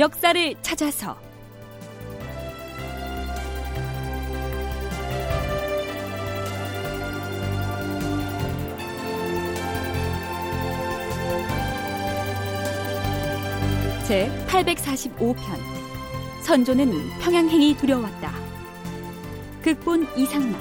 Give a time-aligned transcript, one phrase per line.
[0.00, 1.14] 역사를 찾아서.
[14.06, 15.36] 제 845편.
[16.44, 16.90] 선조는
[17.20, 18.32] 평양행이 두려웠다.
[19.62, 20.58] 극본 이상락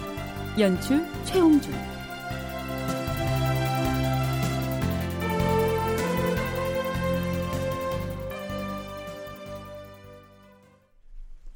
[0.60, 1.89] 연출 최홍준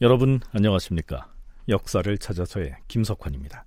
[0.04, 1.32] 여러분 안녕하십니까?
[1.70, 3.64] 역사를 찾아서의 김석환입니다.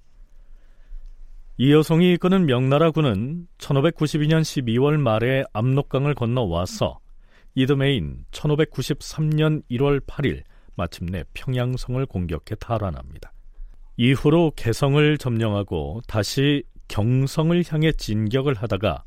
[1.56, 6.98] 이 여성이 이끄는 명나라군은 1592년 12월 말에 압록강을 건너 와서
[7.54, 10.42] 이듬해인 1593년 1월 8일
[10.74, 13.32] 마침내 평양성을 공격해 탈환합니다.
[13.96, 19.04] 이후로 개성을 점령하고 다시 경성을 향해 진격을 하다가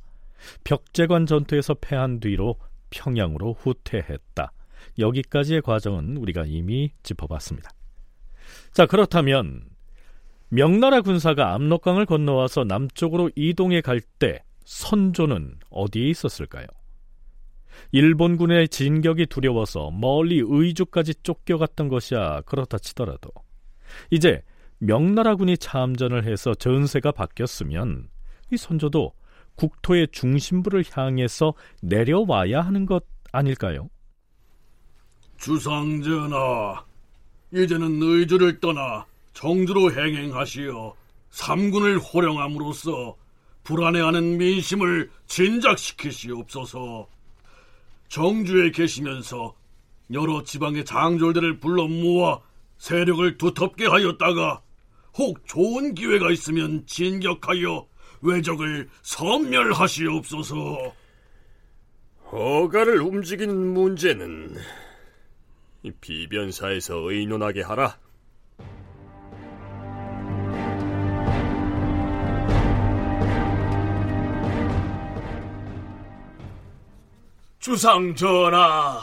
[0.64, 2.56] 벽제관 전투에서 패한 뒤로
[2.90, 4.52] 평양으로 후퇴했다.
[5.00, 7.72] 여기까지의 과정은 우리가 이미 짚어봤습니다.
[8.74, 9.64] 자, 그렇다면
[10.50, 16.68] 명나라 군사가 압록강을 건너와서 남쪽으로 이동해 갈 때 선조는 어디에 있었을까요?
[17.92, 23.32] 일본군의 진격이 두려워서 멀리 의주까지 쫓겨갔던 것이야 그렇다 치더라도
[24.12, 24.44] 이제
[24.78, 28.10] 명나라군이 참전을 해서 전세가 바뀌었으면
[28.52, 29.14] 이 선조도
[29.56, 33.90] 국토의 중심부를 향해서 내려와야 하는 것 아닐까요?
[35.40, 36.84] 주상전하,
[37.54, 40.96] 이제는 의주를 떠나 정주로 행행하시어
[41.32, 43.16] 삼군을 호령함으로써
[43.64, 47.08] 불안해하는 민심을 진작시키시옵소서.
[48.10, 49.56] 정주에 계시면서
[50.12, 52.40] 여러 지방의 장졸들을 불러 모아
[52.80, 54.62] 세력을 두텁게 하였다가
[55.18, 57.88] 혹 좋은 기회가 있으면 진격하여
[58.22, 60.94] 외적을 섬멸하시옵소서.
[62.32, 64.58] 허가를 움직인 문제는
[66.02, 67.98] 비변사에서 의논하게 하라.
[77.60, 79.02] 주상 전하,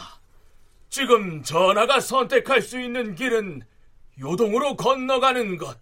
[0.89, 3.63] 지금 전하가 선택할 수 있는 길은
[4.19, 5.79] 요동으로 건너가는 것,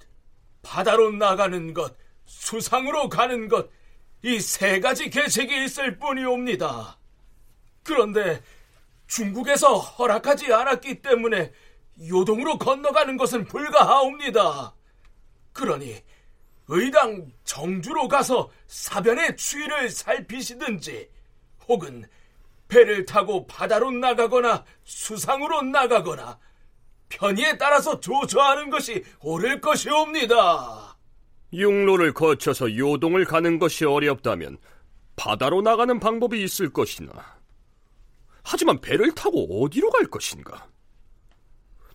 [0.62, 3.70] 바다로 나가는 것, 수상으로 가는 것,
[4.22, 6.96] 이 세 가지 계책이 있을 뿐이옵니다.
[7.82, 8.42] 그런데
[9.06, 11.52] 중국에서 허락하지 않았기 때문에
[12.08, 14.74] 요동으로 건너가는 것은 불가하옵니다.
[15.52, 16.02] 그러니
[16.68, 21.08] 의당 정주로 가서 사변의 추위를 살피시든지
[21.68, 22.04] 혹은
[22.68, 26.38] 배를 타고 바다로 나가거나 수상으로 나가거나
[27.08, 30.96] 편의에 따라서 조처하는 것이 옳을 것이옵니다.
[31.52, 34.58] 육로를 거쳐서 요동을 가는 것이 어렵다면
[35.14, 37.12] 바다로 나가는 방법이 있을 것이나
[38.44, 40.68] 하지만 배를 타고 어디로 갈 것인가?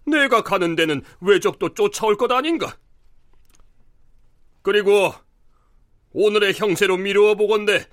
[0.06, 2.76] 내가 가는 데는 외적도 쫓아올 것 아닌가?
[4.64, 5.14] 그리고
[6.12, 7.88] 오늘의 형세로 미루어 보건대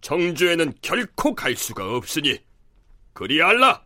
[0.00, 2.38] 정주에는 결코 갈 수가 없으니
[3.12, 3.84] 그리 알라.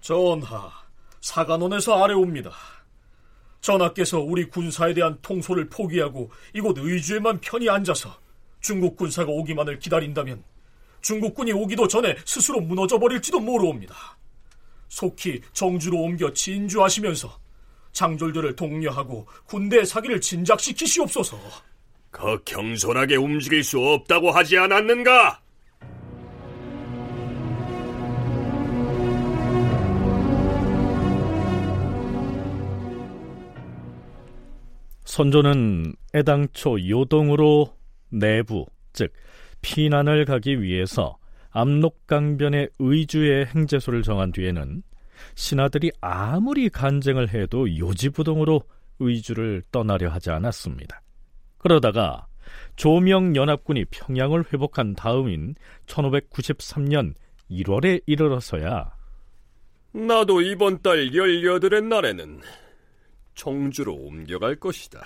[0.00, 0.72] 전하,
[1.20, 2.77] 사관원에서 아래옵니다.
[3.60, 8.16] 전하께서 우리 군사에 대한 통솔을 포기하고 이곳 의주에만 편히 앉아서
[8.60, 10.42] 중국 군사가 오기만을 기다린다면
[11.00, 14.18] 중국군이 오기도 전에 스스로 무너져 버릴지도 모르옵니다.
[14.88, 17.38] 속히 정주로 옮겨 진주하시면서
[17.92, 21.38] 장졸들을 독려하고 군대 사기를 진작시키시옵소서.
[22.10, 25.40] 그 경솔하게 움직일 수 없다고 하지 않았는가?
[35.08, 37.74] 선조는 애당초 요동으로
[38.10, 39.10] 내부, 즉
[39.62, 41.16] 피난을 가기 위해서
[41.48, 44.82] 압록강변의 의주의 행제소를 정한 뒤에는
[45.34, 48.60] 신하들이 아무리 간쟁을 해도 요지부동으로
[48.98, 51.00] 의주를 떠나려 하지 않았습니다.
[51.56, 52.26] 그러다가
[52.76, 55.54] 조명 연합군이 평양을 회복한 다음인
[55.86, 57.14] 1593년
[57.50, 58.92] 1월에 이르러서야
[59.92, 62.42] 나도 이번 달 18의 날에는
[63.38, 65.00] 청주로 옮겨갈 것이다.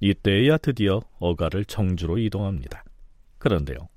[0.00, 2.84] 이때야 드디어 어가를 청주로 이동합니다.
[3.38, 3.88] 그런데요.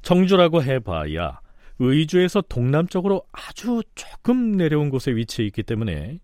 [0.00, 1.40] 청주라고 해봐야
[1.78, 6.20] 의주에서 동남쪽으로 아주 조금 내려온 곳에 위치해 있기 때문에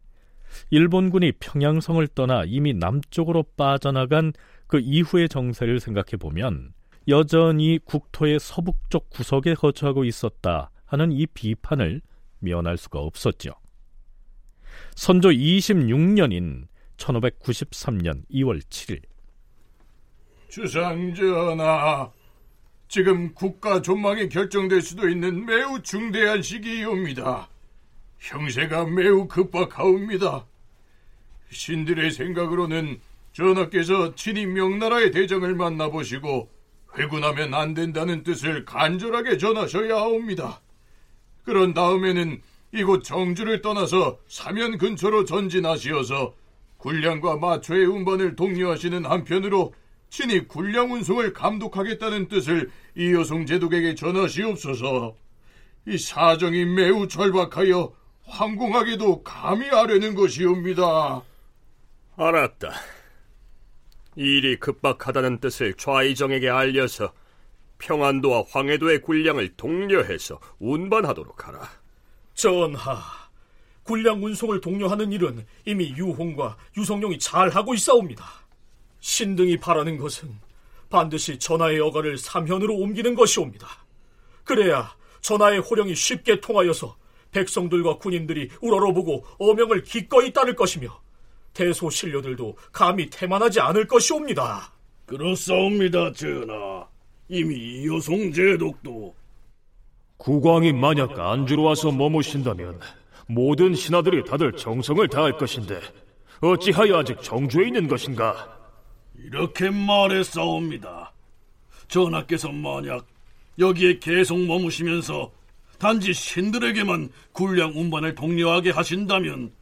[0.70, 4.32] 일본군이 평양성을 떠나 이미 남쪽으로 빠져나간
[4.66, 6.72] 그 이후의 정세를 생각해 보면
[7.06, 12.00] 여전히 국토의 서북쪽 구석에 거처하고 있었다 하는 이 비판을
[12.38, 13.52] 면할 수가 없었죠.
[14.98, 16.66] 선조 26년인
[16.96, 19.00] 1593년 2월 7일
[20.48, 22.10] 주상전하,
[22.88, 27.48] 지금 국가 존망이 결정될 수도 있는 매우 중대한 시기이옵니다.
[28.18, 30.44] 형세가 매우 급박하옵니다.
[31.48, 33.00] 신들의 생각으로는
[33.32, 36.50] 전하께서 친히 명나라의 대장을 만나보시고
[36.98, 40.60] 회군하면 안 된다는 뜻을 간절하게 전하셔야 하옵니다.
[41.44, 42.42] 그런 다음에는
[42.72, 46.34] 이곳 정주를 떠나서 사면 근처로 전진하시어서
[46.76, 49.74] 군량과 마초의 운반을 독려하시는 한편으로
[50.10, 55.16] 친히 군량 운송을 감독하겠다는 뜻을 이여송 제독에게 전하시옵소서.
[55.86, 57.92] 이 사정이 매우 절박하여
[58.24, 61.22] 황궁하게도 감히 아뢰는 것이옵니다.
[62.16, 62.72] 알았다.
[64.16, 67.12] 일이 급박하다는 뜻을 좌이정에게 알려서
[67.78, 71.77] 평안도와 황해도의 군량을 독려해서 운반하도록 하라.
[72.38, 73.02] 전하,
[73.82, 78.24] 군량 운송을 독려하는 일은 이미 유홍과 유성룡이 잘 하고 있사옵니다.
[79.00, 80.30] 신등이 바라는 것은
[80.88, 83.66] 반드시 전하의 여가를 삼현으로 옮기는 것이옵니다.
[84.44, 86.96] 그래야 전하의 호령이 쉽게 통하여서
[87.32, 90.96] 백성들과 군인들이 우러러보고 어명을 기꺼이 따를 것이며
[91.54, 94.72] 대소 신료들도 감히 태만하지 않을 것이옵니다.
[95.06, 96.86] 그렇사옵니다, 전하.
[97.28, 99.17] 이미 여송 제독도
[100.18, 102.78] 국왕이 만약 안주로 와서 머무신다면
[103.28, 105.80] 모든 신하들이 다들 정성을 다할 것인데
[106.40, 108.58] 어찌하여 아직 정주에 있는 것인가?
[109.16, 111.12] 이렇게 말했사옵니다.
[111.88, 113.06] 전하께서 만약
[113.58, 115.32] 여기에 계속 머무시면서
[115.78, 119.52] 단지 신들에게만 군량 운반을 독려하게 하신다면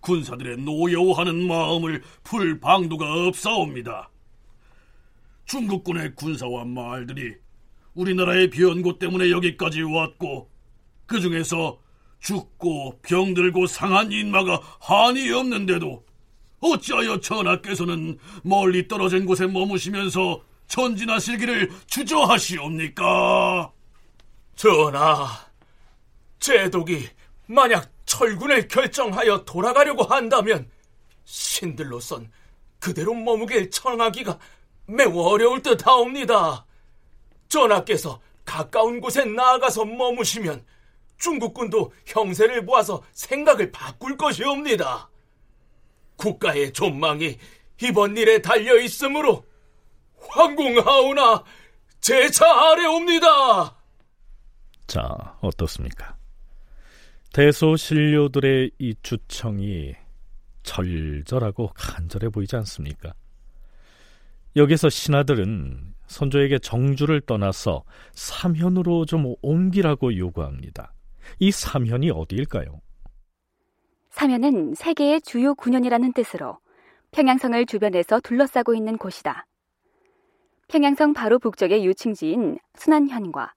[0.00, 4.10] 군사들의 노여워하는 마음을 풀 방도가 없사옵니다.
[5.44, 7.34] 중국군의 군사와 말들이
[7.98, 10.48] 우리나라의 변고 때문에 여기까지 왔고
[11.06, 11.80] 그 중에서
[12.20, 16.04] 죽고 병들고 상한 인마가 한이 없는데도
[16.60, 23.72] 어찌하여 전하께서는 멀리 떨어진 곳에 머무시면서 전진하실 기를 주저하시옵니까?
[24.54, 25.28] 전하,
[26.38, 27.08] 제독이
[27.46, 30.68] 만약 철군을 결정하여 돌아가려고 한다면
[31.24, 32.30] 신들로선
[32.78, 34.38] 그대로 머무길 청하기가
[34.86, 36.66] 매우 어려울 듯하옵니다.
[37.48, 40.64] 전하께서 가까운 곳에 나아가서 머무시면
[41.18, 45.10] 중국군도 형세를 보아서 생각을 바꿀 것이옵니다.
[46.16, 47.38] 국가의 존망이
[47.82, 49.44] 이번 일에 달려 있으므로
[50.18, 51.44] 황궁하오나
[52.00, 53.76] 제차 아래옵니다.
[54.86, 56.16] 자, 어떻습니까?
[57.32, 59.94] 대소 신료들의 이 주청이
[60.62, 63.12] 절절하고 간절해 보이지 않습니까?
[64.56, 70.92] 여기서 신하들은 선조에게 정주를 떠나서 삼현으로 좀 옮기라고 요구합니다.
[71.38, 72.80] 이 삼현이 어디일까요?
[74.10, 76.58] 삼현은 세계의 주요 군현이라는 뜻으로
[77.12, 79.46] 평양성을 주변에서 둘러싸고 있는 곳이다.
[80.68, 83.54] 평양성 바로 북쪽의 유층지인 순안현과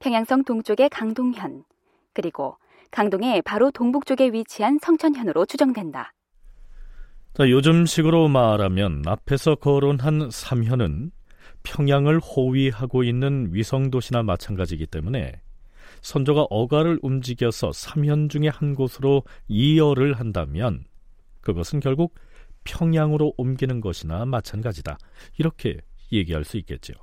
[0.00, 1.64] 평양성 동쪽의 강동현,
[2.12, 2.56] 그리고
[2.90, 6.12] 강동의 바로 동북쪽에 위치한 성천현으로 추정된다.
[7.34, 11.12] 자, 요즘식으로 말하면 앞에서 거론한 삼현은
[11.62, 15.40] 평양을 호위하고 있는 위성도시나 마찬가지이기 때문에
[16.02, 20.84] 선조가 어가를 움직여서 삼현 중의 한 곳으로 이열을 한다면
[21.40, 22.14] 그것은 결국
[22.64, 24.98] 평양으로 옮기는 것이나 마찬가지다.
[25.38, 25.78] 이렇게
[26.12, 26.94] 얘기할 수 있겠죠.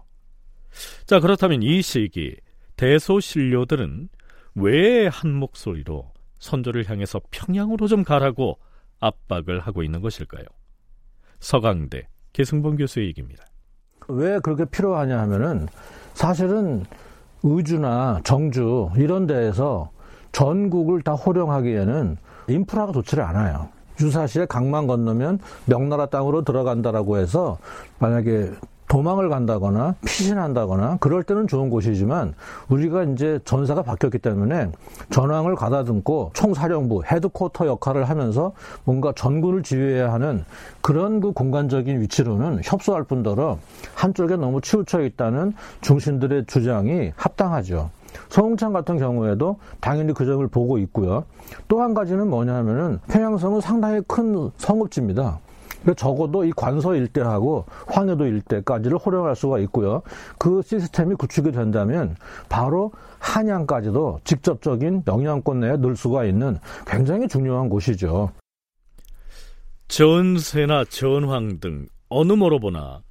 [1.06, 2.36] 자, 그렇다면 이 시기
[2.76, 4.10] 대소신료들은
[4.56, 8.60] 왜 한 목소리로 선조를 향해서 평양으로 좀 가라고
[9.00, 10.46] 압박을 하고 있는 것일까요?
[11.40, 13.47] 서강대 계승범 교수의 얘기입니다.
[14.08, 15.68] 왜 그렇게 필요하냐 하면은
[16.14, 16.86] 사실은
[17.44, 19.90] 의주나 정주 이런 데에서
[20.32, 23.70] 전국을 다 호령하기에는 인프라가 좋지를 않아요.
[24.00, 27.58] 유사시에 강만 건너면 명나라 땅으로 들어간다라고 해서
[28.00, 28.52] 만약에
[28.88, 32.34] 도망을 간다거나 피신한다거나 그럴 때는 좋은 곳이지만
[32.70, 34.72] 우리가 이제 전사가 바뀌었기 때문에
[35.10, 38.54] 전황을 가다듬고 총사령부 헤드코터 역할을 하면서
[38.86, 40.46] 뭔가 전군을 지휘해야 하는
[40.82, 43.60] 그런 그 공간적인 위치로는 협소할 뿐더러
[43.94, 47.90] 한쪽에 너무 치우쳐 있다는 중심들의 주장이 합당하죠.
[48.30, 51.26] 서웅창 같은 경우에도 당연히 그 점을 보고 있고요.
[51.68, 55.40] 또 한 가지는 뭐냐면은 평양성은 상당히 큰 성읍지입니다.
[55.96, 60.02] 적어도 이 관서 일대하고 황해도 일대까지를 호령할 수가 있고요.
[60.38, 62.16] 그 시스템이 구축이 된다면
[62.50, 68.32] 바로 한양까지도 직접적인 영향권 내에 넣을 수가 있는 굉장히 중요한 곳이죠.
[69.88, 73.02] 전세나 전황 등 어느 모로 보나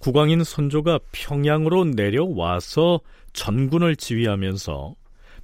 [0.00, 3.00] 국왕인 선조가 평양으로 내려와서
[3.32, 4.94] 전군을 지휘하면서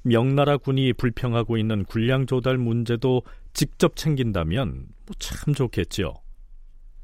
[0.02, 6.14] 명나라 군이 불평하고 있는 군량 조달 문제도 직접 챙긴다면 뭐 참 좋겠죠.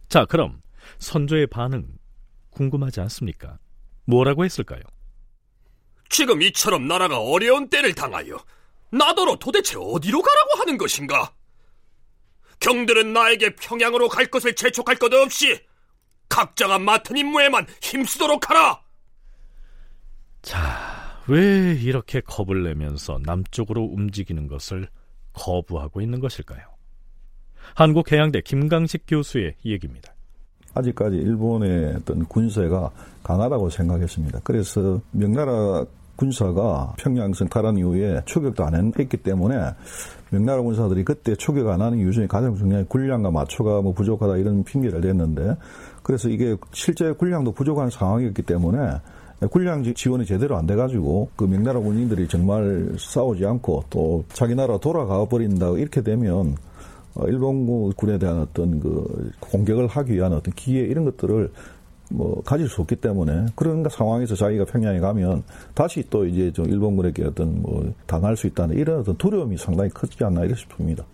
[0.08, 0.60] 자, 그럼
[0.98, 1.86] 선조의 반응
[2.50, 3.58] 궁금하지 않습니까?
[4.04, 4.80] 뭐라고 했을까요?
[6.08, 8.38] 지금 이처럼 나라가 어려운 때를 당하여
[8.90, 11.34] 나더러 도대체 어디로 가라고 하는 것인가?
[12.60, 15.60] 경들은 나에게 평양으로 갈 것을 재촉할 것 없이
[16.28, 18.82] 각자가 맡은 임무에만 힘쓰도록 하라.
[20.42, 24.88] 자, 왜 이렇게 겁을 내면서 남쪽으로 움직이는 것을
[25.32, 26.75] 거부하고 있는 것일까요?
[27.74, 30.12] 한국해양대 김강식 교수의 얘기입니다.
[30.74, 32.90] 아직까지 일본의 어떤 군세가
[33.22, 34.40] 강하다고 생각했습니다.
[34.44, 35.84] 그래서 명나라
[36.16, 39.54] 군사가 평양성 탈환 이후에 추격도 안 했기 때문에
[40.30, 44.64] 명나라 군사들이 그때 추격 안 하는 이유 중에 가장 중요한 군량과 마초가 뭐 부족하다 이런
[44.64, 45.56] 핑계를 댔는데
[46.02, 48.78] 그래서 이게 실제 군량도 부족한 상황이었기 때문에
[49.50, 55.26] 군량 지원이 제대로 안 돼가지고 그 명나라 군인들이 정말 싸우지 않고 또 자기 나라 돌아가
[55.26, 56.65] 버린다 이렇게 되면 어,
[57.26, 61.50] 일본군에 대한 어떤 그 공격을 하기 위한 어떤 기회 이런 것들을
[62.10, 65.42] 뭐 가질 수 없기 때문에 그런 상황에서 자기가 평양에 가면
[65.74, 70.22] 다시 또 이제 좀 일본군에게 어떤 뭐 당할 수 있다는 이런 어떤 두려움이 상당히 크지
[70.22, 71.04] 않나 이렇게 싶습니다.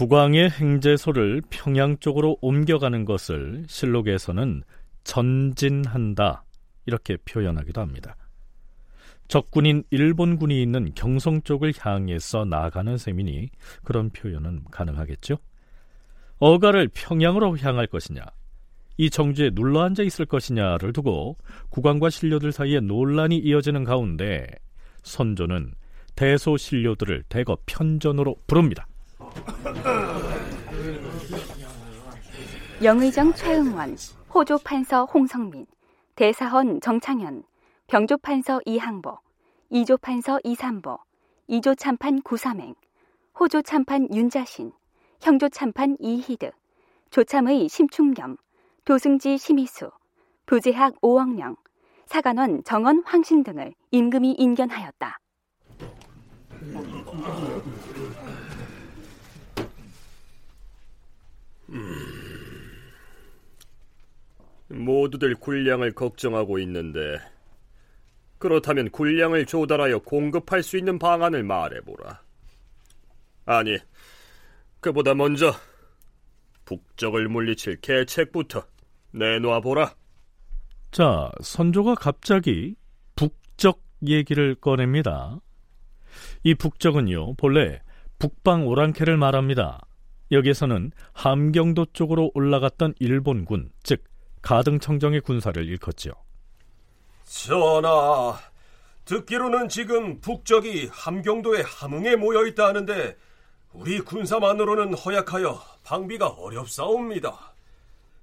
[0.00, 4.62] 국왕의 행제소를 평양 쪽으로 옮겨가는 것을 실록에서는
[5.04, 6.42] 전진한다
[6.86, 8.16] 이렇게 표현하기도 합니다.
[9.28, 13.50] 적군인 일본군이 있는 경성 쪽을 향해서 나가는 셈이니
[13.84, 15.36] 그런 표현은 가능하겠죠.
[16.38, 18.22] 어가를 평양으로 향할 것이냐,
[18.96, 21.36] 이 정주에 눌러 앉아 있을 것이냐를 두고
[21.68, 24.46] 국왕과 신료들 사이에 논란이 이어지는 가운데
[25.02, 25.74] 선조는
[26.16, 28.86] 대소 신료들을 대거 편전으로 부릅니다.
[32.82, 33.94] 영의정 최응원,
[34.34, 35.66] 호조판서 홍성민,
[36.16, 37.42] 대사헌 정창현,
[37.88, 39.18] 병조판서 이항보,
[39.68, 40.98] 이조판서 이삼보,
[41.46, 42.74] 이조참판 구삼행,
[43.38, 44.72] 호조참판 윤자신,
[45.20, 46.52] 형조참판 이희드,
[47.10, 48.38] 조참의 심충겸,
[48.86, 49.90] 도승지 심희수,
[50.46, 51.56] 부재학 오억령,
[52.06, 55.18] 사관원 정원 황신 등을 임금이 인견하였다.
[64.70, 67.18] 모두들 군량을 걱정하고 있는데
[68.38, 72.22] 그렇다면 군량을 조달하여 공급할 수 있는 방안을 말해보라.
[73.44, 73.76] 아니,
[74.80, 75.52] 그보다 먼저
[76.64, 78.64] 북적을 물리칠 계책부터
[79.12, 79.94] 내놓아보라.
[80.90, 82.76] 자, 선조가 갑자기
[83.16, 85.38] 북적 얘기를 꺼냅니다.
[86.42, 87.82] 이 북적은요, 본래
[88.18, 89.80] 북방 오랑캐를 말합니다.
[90.32, 94.04] 여기에서는 함경도 쪽으로 올라갔던 일본군, 즉
[94.42, 96.12] 가등청정의 군사를 일컫지요.
[97.24, 98.38] 전하,
[99.04, 103.16] 듣기로는 지금 북적이 함경도의 함흥에 모여 있다 하는데
[103.72, 107.54] 우리 군사만으로는 허약하여 방비가 어렵사옵니다.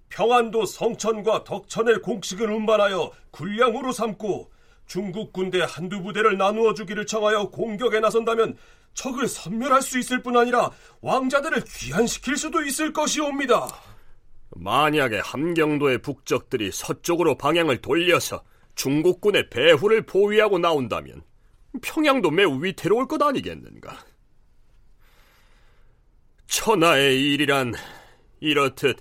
[0.09, 4.51] 평안도 성천과 덕천의 공식을 운반하여 군량으로 삼고
[4.85, 8.57] 중국 군대 한두 부대를 나누어 주기를 청하여 공격에 나선다면
[8.93, 10.71] 적을 섬멸할 수 있을 뿐 아니라
[11.01, 13.67] 왕자들을 귀환시킬 수도 있을 것이옵니다.
[14.59, 18.43] 만약에 함경도의 북적들이 서쪽으로 방향을 돌려서
[18.75, 21.23] 중국군의 배후를 포위하고 나온다면
[21.81, 24.05] 평양도 매우 위태로울 것 아니겠는가?
[26.47, 27.73] 천하의 일이란
[28.39, 28.97] 이렇듯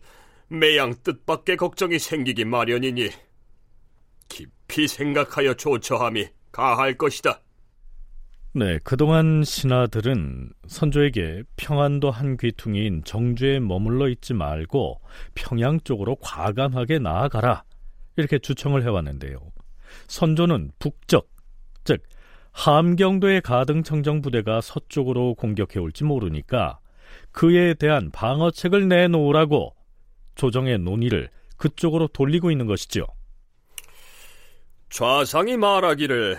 [0.49, 3.11] 매양 뜻밖의 걱정이 생기기 마련이니
[4.29, 7.41] 깊이 생각하여 조처함이 가할 것이다.
[8.59, 15.03] 네, 그동안 신하들은 선조에게 평안도 한 귀퉁이인 정주에 머물러 있지 말고
[15.35, 17.65] 평양 쪽으로 과감하게 나아가라
[18.17, 19.37] 이렇게 주청을 해왔는데요.
[20.09, 21.29] 선조는 북적,
[21.85, 22.03] 즉
[22.53, 26.79] 함경도의 가등청정 부대가 서쪽으로 공격해 올지 모르니까
[27.33, 29.77] 그에 대한 방어책을 내놓으라고
[30.35, 33.05] 조정의 논의를 그쪽으로 돌리고 있는 것이죠.
[34.89, 36.39] 좌상이 말하기를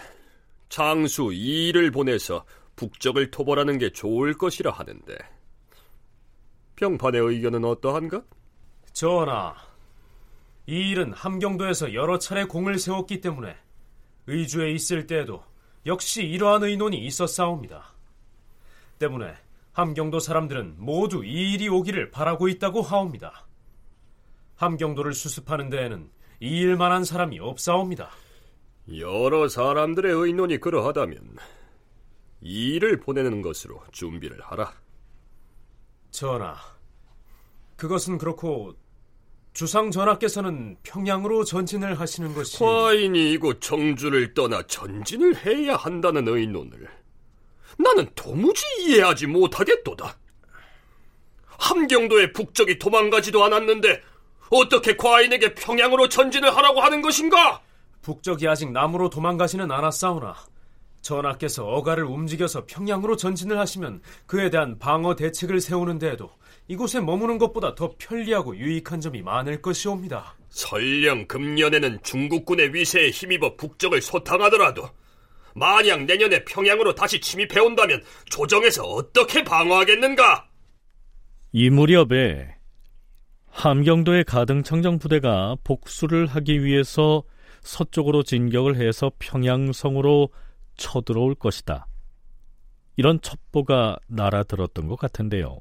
[0.69, 2.45] 장수 이를 보내서
[2.75, 5.17] 북적을 토벌하는 게 좋을 것이라 하는데
[6.75, 8.24] 병판의 의견은 어떠한가?
[8.93, 9.55] 전하,
[10.67, 13.55] 이 일은 함경도에서 여러 차례 공을 세웠기 때문에
[14.27, 15.43] 의주에 있을 때에도
[15.86, 17.93] 역시 이러한 의논이 있었사옵니다.
[19.00, 19.33] 때문에
[19.71, 23.45] 함경도 사람들은 모두 이 일이 오기를 바라고 있다고 하옵니다.
[24.55, 26.09] 함경도를 수습하는 데에는
[26.39, 28.09] 이 일만한 사람이 없사옵니다.
[28.96, 31.17] 여러 사람들의 의논이 그러하다면
[32.41, 34.74] 이 일을 보내는 것으로 준비를 하라.
[36.12, 36.56] 전하,
[37.75, 38.75] 그것은 그렇고
[39.53, 46.88] 주상 전하께서는 평양으로 전진을 하시는 것이 과인이 이곳 정주를 떠나 전진을 해야 한다는 의논을
[47.77, 50.17] 나는 도무지 이해하지 못하겠도다.
[51.48, 54.01] 함경도의 북적이 도망가지도 않았는데
[54.51, 57.62] 어떻게 과인에게 평양으로 전진을 하라고 하는 것인가?
[58.01, 60.36] 북적이 아직 남으로 도망가지는 않았사오나
[61.01, 66.30] 전하께서 어가를 움직여서 평양으로 전진을 하시면 그에 대한 방어 대책을 세우는 데에도
[66.68, 70.36] 이곳에 머무는 것보다 더 편리하고 유익한 점이 많을 것이옵니다.
[70.50, 74.89] 설령 금년에는 중국군의 위세에 힘입어 북적을 소탕하더라도
[75.56, 80.48] 만약 내년에 평양으로 다시 침입해 온다면 조정에서 어떻게 방어하겠는가?
[81.54, 82.56] 이 무렵에
[83.50, 87.24] 함경도의 가등청정 부대가 복수를 하기 위해서
[87.62, 90.30] 서쪽으로 진격을 해서 평양성으로
[90.76, 91.88] 쳐들어올 것이다.
[92.96, 95.60] 이런 첩보가 날아들었던 것 같은데요.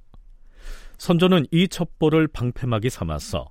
[0.99, 3.50] 선조는 이 첩보를 방패막이 삼았어.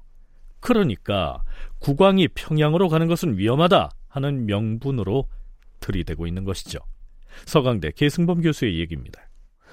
[0.60, 1.44] 그러니까
[1.80, 5.30] 국왕이 평양으로 가는 것은 위험하다 하는 명분으로
[5.80, 6.80] 들이대고 있는 것이죠.
[7.46, 9.25] 서강대 계승범 교수의 얘기입니다.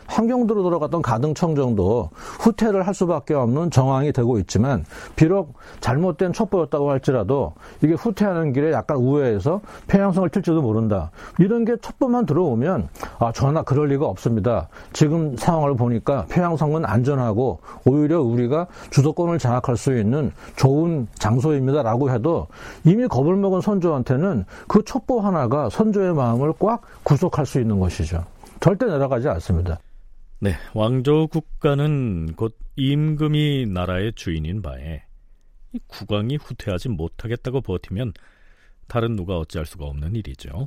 [0.07, 4.85] 함경도로 들어갔던 가등청정도 후퇴를 할 수밖에 없는 정황이 되고 있지만
[5.17, 11.11] 비록 잘못된 첩보였다고 할지라도 이게 후퇴하는 길에 약간 우회해서 평양성을 칠지도 모른다.
[11.39, 14.69] 이런 게 첩보만 들어오면 아 전하 그럴 리가 없습니다.
[14.93, 22.49] 지금 상황을 보니까 평양성은 안전하고 오히려 우리가 주도권을 장악할 수 있는 좋은 장소입니다라고 해도
[22.85, 28.25] 이미 겁을 먹은 선조한테는 그 첩보 하나가 선조의 마음을 꽉 구속할 수 있는 것이죠.
[28.61, 29.79] 절대 내려가지 않습니다.
[30.43, 35.05] 네, 왕조 국가는 곧 임금이 나라의 주인인 바에
[35.87, 38.13] 국왕이 후퇴하지 못하겠다고 버티면
[38.89, 40.67] 다른 누가 어찌할 수가 없는 일이죠.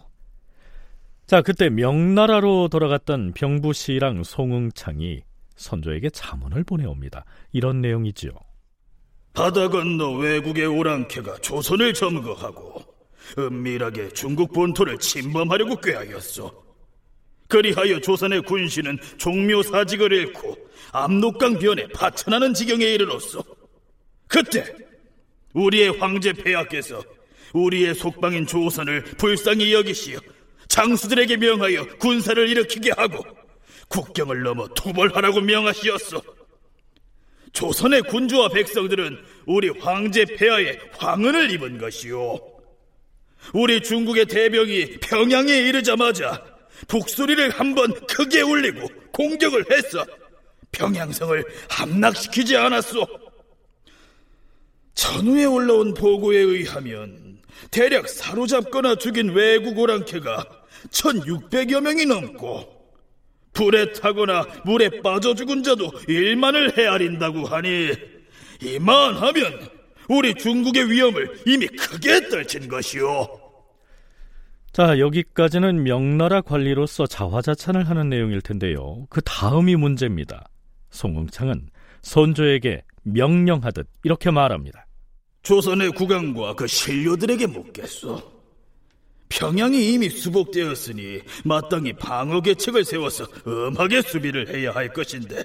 [1.25, 5.23] 자, 그때 명나라로 돌아갔던 병부시랑 송응창이
[5.58, 7.26] 선조에게 자문을 보내옵니다.
[7.52, 8.32] 이런 내용이지요.
[9.34, 12.82] 바다 건너 외국의 오랑캐가 조선을 점거하고
[13.38, 16.64] 은밀하게 중국 본토를 침범하려고 꾀하였소.
[17.47, 20.58] 그리하여 조선의 군신은 종묘사직을 잃고
[20.91, 23.43] 압록강 변에 파천하는 지경에 이르렀소.
[24.27, 24.65] 그때
[25.53, 27.03] 우리의 황제 폐하께서
[27.53, 30.19] 우리의 속방인 조선을 불쌍히 여기시어
[30.67, 33.23] 장수들에게 명하여 군사를 일으키게 하고
[33.88, 36.21] 국경을 넘어 투벌하라고 명하시었소.
[37.53, 42.38] 조선의 군주와 백성들은 우리 황제 폐하의 황은을 입은 것이요.
[43.53, 46.43] 우리 중국의 대병이 평양에 이르자마자
[46.88, 50.06] 북소리를 한번 크게 울리고 공격을 했어.
[50.71, 53.06] 평양성을 함락시키지 않았소.
[54.93, 57.39] 전후에 올라온 보고에 의하면
[57.71, 60.45] 대략 사로잡거나 죽인 외국 오랑캐가
[60.89, 62.76] 1600여 명이 넘고
[63.54, 67.91] 불에 타거나 물에 빠져 죽은 자도 1만을 헤아린다고 하니
[68.62, 69.69] 이만하면
[70.10, 73.44] 우리 중국의 위험을 이미 크게 떨친 것이오.
[74.76, 79.08] 자, 여기까지는 명나라 관리로서 자화자찬을 하는 내용일 텐데요.
[79.10, 80.50] 그 다음이 문제입니다.
[80.90, 81.70] 송응창은
[82.02, 84.86] 선조에게 명령하듯 이렇게 말합니다.
[85.44, 88.22] 조선의 국왕과 그 신료들에게 묻겠소.
[89.30, 95.42] 평양이 이미 수복되었으니 마땅히 방어 계책을 세워서 엄하게 수비를 해야 할 것인데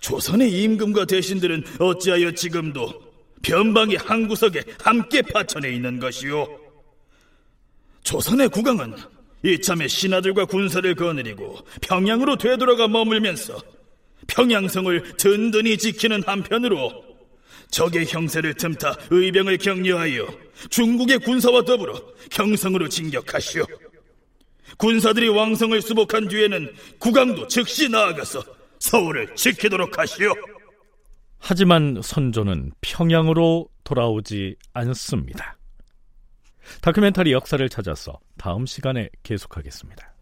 [0.00, 3.00] 조선의 임금과 대신들은 어찌하여 지금도
[3.44, 6.63] 변방의 한 구석에 함께 파천해 있는 것이오.
[8.14, 8.94] 조선의 국왕은
[9.42, 13.60] 이참에 신하들과 군사를 거느리고 평양으로 되돌아가 머물면서
[14.28, 16.92] 평양성을 든든히 지키는 한편으로
[17.72, 20.28] 적의 형세를 틈타 의병을 격려하여
[20.70, 22.00] 중국의 군사와 더불어
[22.30, 23.64] 경성으로 진격하시오.
[24.78, 28.44] 군사들이 왕성을 수복한 뒤에는 국왕도 즉시 나아가서
[28.78, 30.32] 서울을 지키도록 하시오.
[31.40, 35.56] 하지만 선조는 평양으로 돌아오지 않습니다.
[36.80, 40.14] 다큐멘터리 역사를 찾아서 다음 시간에 계속하겠습니다.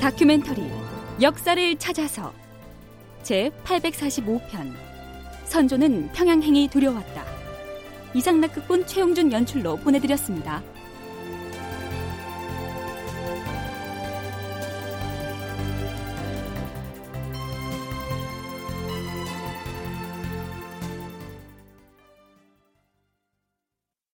[0.00, 0.62] 다큐멘터리
[1.20, 2.32] 역사를 찾아서
[3.22, 4.72] 제 845편
[5.44, 7.31] 선조는 평양행이 두려웠다.
[8.14, 10.62] 이상락 극본 최용준 연출로 보내드렸습니다.